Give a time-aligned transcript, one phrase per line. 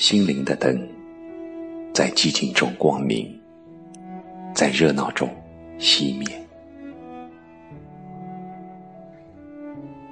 [0.00, 0.80] 心灵的灯，
[1.92, 3.38] 在寂静中光明，
[4.54, 5.28] 在热闹中
[5.78, 6.26] 熄灭。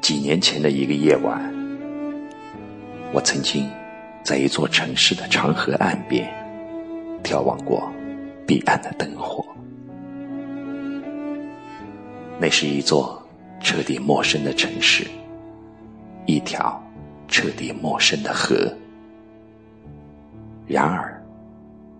[0.02, 1.42] 几年前的一个夜晚，
[3.14, 3.66] 我曾经
[4.22, 6.30] 在一座城市的长河岸边
[7.24, 7.90] 眺望过
[8.46, 9.42] 彼岸的灯火。
[12.38, 13.26] 那是一座
[13.58, 15.06] 彻底陌生的城市，
[16.26, 16.78] 一条
[17.26, 18.70] 彻底陌生的河。
[20.68, 21.20] 然而，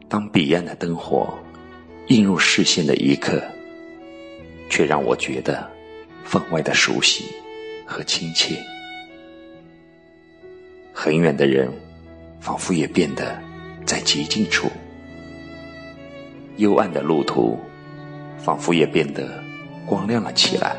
[0.09, 1.37] 当彼岸的灯火
[2.09, 3.43] 映入视线的一刻，
[4.69, 5.69] 却让我觉得
[6.23, 7.25] 分外的熟悉
[7.87, 8.57] 和亲切。
[10.93, 11.73] 很远的人，
[12.41, 13.41] 仿佛也变得
[13.87, 14.69] 在极近处；
[16.59, 17.59] 幽暗的路途，
[18.37, 19.27] 仿佛也变得。
[19.87, 20.77] 光亮了起来。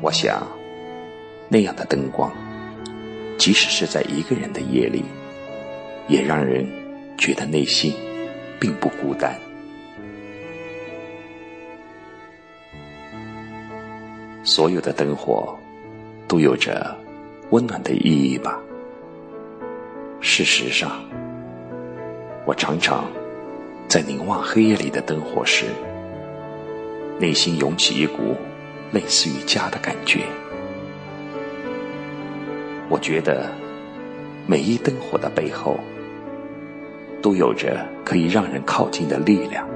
[0.00, 0.42] 我想，
[1.50, 2.32] 那样的灯光，
[3.36, 5.04] 即使是在一个人的夜里，
[6.12, 6.66] 也让人
[7.16, 7.94] 觉得内心
[8.60, 9.34] 并不孤单。
[14.44, 15.58] 所有的灯火
[16.28, 16.94] 都有着
[17.48, 18.60] 温暖的意义吧？
[20.20, 21.02] 事实上，
[22.44, 23.06] 我常常
[23.88, 25.64] 在凝望黑夜里的灯火时。
[27.18, 28.36] 内心涌起一股
[28.90, 30.20] 类似于家的感觉。
[32.90, 33.50] 我觉得
[34.46, 35.78] 每一灯火的背后，
[37.22, 39.66] 都有着可以让人靠近的力量。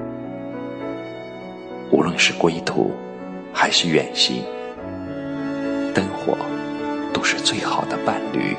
[1.89, 2.91] 无论是归途，
[3.53, 4.43] 还是远行，
[5.93, 6.37] 灯火
[7.13, 8.55] 都是最好的伴侣。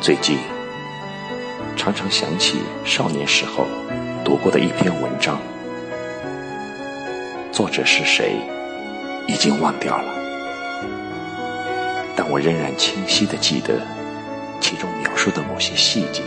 [0.00, 0.36] 最近，
[1.76, 3.66] 常常想起少年时候。
[4.24, 5.36] 读过的一篇文章，
[7.50, 8.36] 作者是谁，
[9.26, 10.04] 已经忘掉了，
[12.14, 13.80] 但我仍然清晰的记得
[14.60, 16.20] 其中描述的某些细节。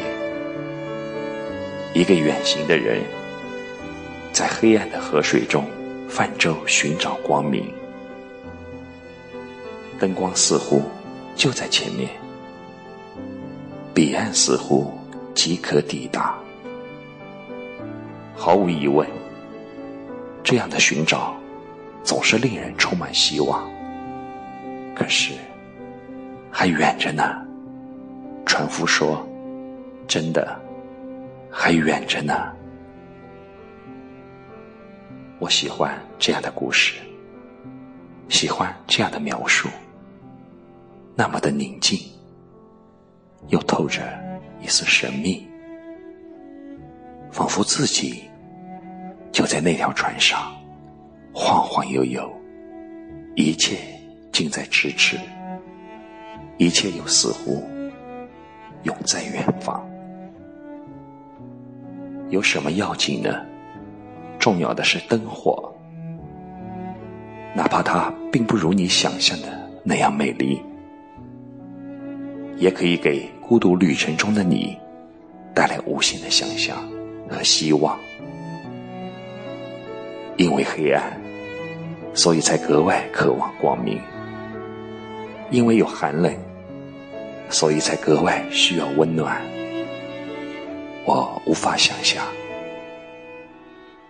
[1.93, 3.01] 一个远行的人，
[4.31, 5.65] 在黑暗的河水中
[6.07, 7.73] 泛舟寻找光明，
[9.99, 10.81] 灯光似乎
[11.35, 12.09] 就在前面，
[13.93, 14.97] 彼岸似乎
[15.33, 16.33] 即可抵达。
[18.33, 19.05] 毫无疑问，
[20.41, 21.35] 这样的寻找
[22.01, 23.69] 总是令人充满希望。
[24.95, 25.33] 可是，
[26.49, 27.44] 还远着呢。
[28.55, 29.21] 船夫说
[30.07, 30.57] ：“真的，
[31.51, 32.53] 还远着呢。”
[35.39, 36.93] 我喜欢这样的故事，
[38.29, 39.67] 喜欢这样的描述，
[41.15, 41.99] 那么的宁静，
[43.49, 44.01] 又透着
[44.61, 45.45] 一丝神秘。
[47.33, 48.23] 仿佛自己
[49.33, 50.55] 就在那条船上
[51.33, 52.33] 晃晃悠悠，
[53.35, 53.75] 一切
[54.31, 55.19] 近在咫尺，
[56.57, 57.61] 一切又似乎
[58.85, 59.85] 永在远方。
[62.29, 63.45] 有什么要紧呢？
[64.39, 65.71] 重要的是灯火，
[67.53, 69.47] 哪怕它并不如你想象的
[69.83, 70.59] 那样美丽，
[72.57, 74.75] 也可以给孤独旅程中的你
[75.53, 76.77] 带来无限的想象。
[77.27, 77.97] 和希望，
[80.37, 81.19] 因为黑暗，
[82.13, 83.97] 所以才格外渴望光明；
[85.49, 86.31] 因为有寒冷，
[87.49, 89.41] 所以才格外需要温暖。
[91.05, 92.25] 我无法想象，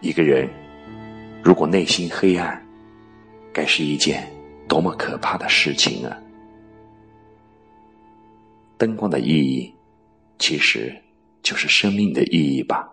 [0.02, 0.50] 一个人
[1.44, 2.66] 如果内心黑暗，
[3.54, 4.30] 该是一件
[4.68, 6.18] 多么可怕的事情啊！
[8.78, 9.74] 灯光的意义，
[10.40, 10.96] 其实
[11.44, 12.90] 就是生命的意义吧。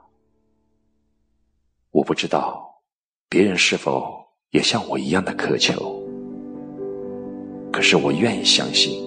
[1.90, 2.82] 我不知道
[3.28, 6.02] 别人是否也像我一样的渴求，
[7.72, 9.02] 可是我愿意相信，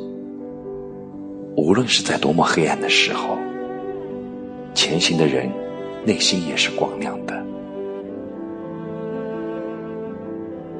[1.56, 3.38] 无论是在多么黑暗的时候，
[4.74, 5.50] 前行的人
[6.04, 7.34] 内心也是光亮的。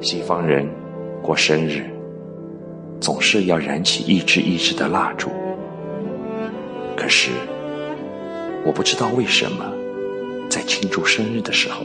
[0.00, 0.68] 西方人
[1.22, 1.84] 过生日
[3.00, 5.30] 总是要燃起一支一支的蜡烛，
[6.96, 7.30] 可是
[8.64, 9.64] 我不知道为什么
[10.48, 11.84] 在庆祝生日的时候。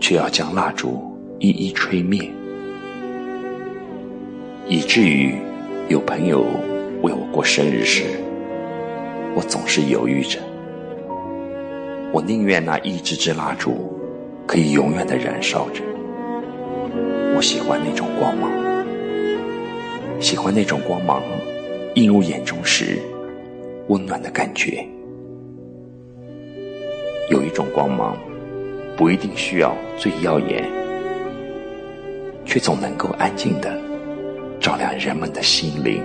[0.00, 1.00] 却要将蜡烛
[1.38, 2.30] 一一吹灭，
[4.68, 5.34] 以至于
[5.88, 6.44] 有朋友
[7.34, 8.04] 过生日时，
[9.34, 10.38] 我总是犹豫着。
[12.12, 13.92] 我宁愿那一支支蜡烛
[14.46, 15.82] 可以永远的燃烧着。
[17.34, 18.52] 我喜欢那种光芒，
[20.20, 21.20] 喜欢那种光芒
[21.96, 23.02] 映入眼中时
[23.88, 24.86] 温暖的感觉。
[27.30, 28.16] 有一种光芒。
[28.96, 30.70] 不一定需要最耀眼，
[32.44, 33.76] 却总能够安静的
[34.60, 36.00] 照亮人们的心灵。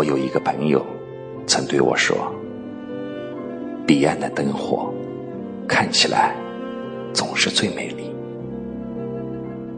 [0.00, 0.82] 我有一个朋友
[1.46, 2.16] 曾对我说
[3.86, 4.90] ：“彼岸的灯火
[5.68, 6.34] 看起来
[7.12, 8.10] 总是最美丽，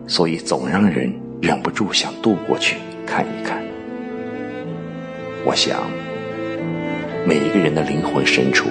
[0.06, 3.60] 所以总让人忍不住想渡过去看一看。”
[5.44, 5.90] 我想，
[7.26, 8.68] 每一个人的灵魂深处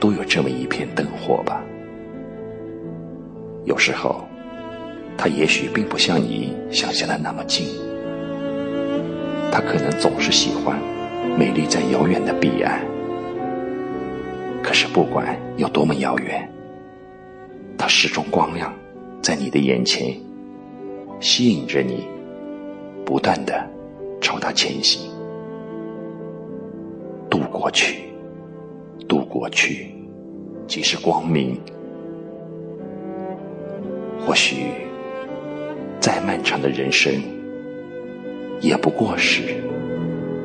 [0.00, 1.62] 都有这么一片灯火吧。
[3.64, 4.24] 有时候，
[5.16, 7.68] 它也许并不像你想象的那么近，
[9.52, 10.80] 他可能总是喜欢
[11.38, 12.80] 美丽在遥远的彼岸。
[14.62, 16.50] 可是不管有多么遥远，
[17.76, 18.72] 它始终光亮
[19.20, 20.16] 在你的眼前，
[21.20, 22.08] 吸引着你，
[23.04, 23.68] 不断的
[24.22, 25.10] 朝它前行。
[27.28, 28.04] 渡过去，
[29.06, 29.94] 渡过去，
[30.66, 31.60] 即是光明。
[34.24, 34.68] 或许，
[36.00, 37.12] 再漫长的人生，
[38.62, 39.42] 也不过是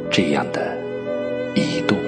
[0.10, 0.75] 这样的
[1.54, 2.06] 一度。